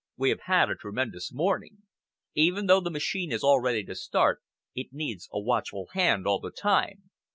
We 0.17 0.29
have 0.29 0.39
had 0.45 0.71
a 0.71 0.75
tremendous 0.75 1.31
morning. 1.31 1.83
Even 2.33 2.65
though 2.65 2.79
the 2.81 2.89
machine 2.89 3.31
is 3.31 3.43
all 3.43 3.61
ready 3.61 3.83
to 3.83 3.93
start, 3.93 4.41
it 4.73 4.87
needs 4.91 5.29
a 5.31 5.39
watchful 5.39 5.89
hand 5.93 6.25
all 6.25 6.39
the 6.39 6.49
time." 6.49 7.11